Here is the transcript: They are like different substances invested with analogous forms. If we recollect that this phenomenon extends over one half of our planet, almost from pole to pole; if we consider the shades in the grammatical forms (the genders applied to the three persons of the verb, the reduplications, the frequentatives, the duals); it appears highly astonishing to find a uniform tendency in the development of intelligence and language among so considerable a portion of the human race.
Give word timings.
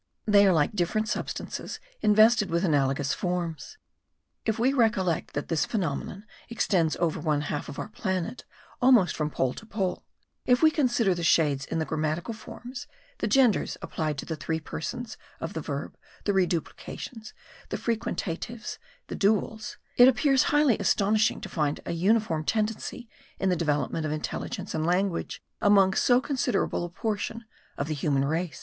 They 0.25 0.47
are 0.47 0.51
like 0.51 0.73
different 0.75 1.07
substances 1.07 1.79
invested 2.01 2.49
with 2.49 2.65
analogous 2.65 3.13
forms. 3.13 3.77
If 4.47 4.57
we 4.57 4.73
recollect 4.73 5.35
that 5.35 5.47
this 5.47 5.63
phenomenon 5.67 6.25
extends 6.49 6.95
over 6.95 7.19
one 7.19 7.41
half 7.41 7.69
of 7.69 7.77
our 7.77 7.87
planet, 7.89 8.43
almost 8.81 9.15
from 9.15 9.29
pole 9.29 9.53
to 9.53 9.63
pole; 9.63 10.03
if 10.43 10.63
we 10.63 10.71
consider 10.71 11.13
the 11.13 11.21
shades 11.21 11.65
in 11.65 11.77
the 11.77 11.85
grammatical 11.85 12.33
forms 12.33 12.87
(the 13.19 13.27
genders 13.27 13.77
applied 13.83 14.17
to 14.17 14.25
the 14.25 14.35
three 14.35 14.59
persons 14.59 15.17
of 15.39 15.53
the 15.53 15.61
verb, 15.61 15.95
the 16.23 16.33
reduplications, 16.33 17.33
the 17.69 17.77
frequentatives, 17.77 18.79
the 19.05 19.15
duals); 19.15 19.77
it 19.97 20.07
appears 20.07 20.45
highly 20.49 20.79
astonishing 20.79 21.39
to 21.41 21.47
find 21.47 21.79
a 21.85 21.91
uniform 21.91 22.43
tendency 22.43 23.07
in 23.37 23.49
the 23.49 23.55
development 23.55 24.03
of 24.03 24.11
intelligence 24.11 24.73
and 24.73 24.83
language 24.83 25.43
among 25.61 25.93
so 25.93 26.19
considerable 26.19 26.85
a 26.85 26.89
portion 26.89 27.45
of 27.77 27.87
the 27.87 27.93
human 27.93 28.25
race. 28.25 28.59